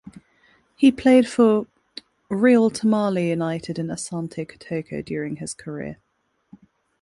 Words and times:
He 0.75 0.91
played 0.91 1.27
for 1.29 1.67
Real 2.27 2.71
Tamale 2.71 3.29
United 3.29 3.77
and 3.77 3.91
Asante 3.91 4.47
Kotoko 4.51 5.05
during 5.05 5.35
his 5.35 5.53
career. 5.53 5.97